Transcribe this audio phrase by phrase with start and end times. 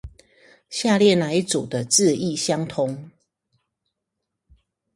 [0.67, 3.11] 下列那一組的字義相同？